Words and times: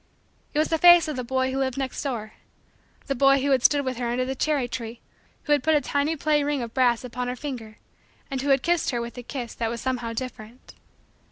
It 0.55 0.57
was 0.57 0.69
the 0.69 0.79
face 0.79 1.07
of 1.07 1.15
the 1.15 1.23
boy 1.23 1.51
who 1.51 1.59
lived 1.59 1.77
next 1.77 2.01
door 2.01 2.33
the 3.05 3.13
boy 3.13 3.39
who 3.43 3.51
had 3.51 3.61
stood 3.63 3.85
with 3.85 3.97
her 3.97 4.09
under 4.09 4.25
the 4.25 4.33
cherry 4.33 4.67
tree; 4.67 4.99
who 5.43 5.51
had 5.51 5.61
put 5.61 5.75
a 5.75 5.79
tiny 5.81 6.15
play 6.15 6.41
ring 6.43 6.63
of 6.63 6.73
brass 6.73 7.03
upon 7.03 7.27
her 7.27 7.35
finger; 7.35 7.77
and 8.31 8.41
who 8.41 8.49
had 8.49 8.63
kissed 8.63 8.89
her 8.89 8.99
with 8.99 9.15
a 9.19 9.21
kiss 9.21 9.53
that 9.53 9.69
was 9.69 9.79
somehow 9.79 10.11
different. 10.13 10.73